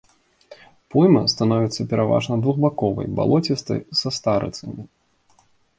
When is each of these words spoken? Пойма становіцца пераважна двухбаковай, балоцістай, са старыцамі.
Пойма 0.95 1.21
становіцца 1.33 1.85
пераважна 1.93 2.33
двухбаковай, 2.47 3.07
балоцістай, 3.21 3.79
са 4.03 4.09
старыцамі. 4.21 4.83